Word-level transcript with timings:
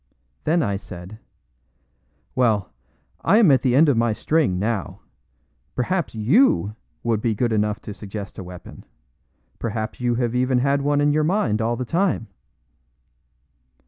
Then 0.45 0.63
I 0.63 0.77
said: 0.77 1.19
"Well, 2.33 2.73
I 3.23 3.37
am 3.37 3.51
at 3.51 3.61
the 3.61 3.75
end 3.75 3.87
of 3.87 3.95
my 3.95 4.13
string, 4.13 4.57
now. 4.57 5.01
Perhaps 5.75 6.15
YOU 6.15 6.75
would 7.03 7.21
be 7.21 7.35
good 7.35 7.53
enough 7.53 7.79
to 7.83 7.93
suggest 7.93 8.39
a 8.39 8.43
weapon? 8.43 8.83
Perhaps 9.59 9.99
you 10.01 10.15
have 10.15 10.33
even 10.33 10.57
had 10.57 10.81
one 10.81 11.01
in 11.01 11.13
your 11.13 11.23
mind 11.23 11.61
all 11.61 11.75
the 11.75 11.85
time?" 11.85 12.29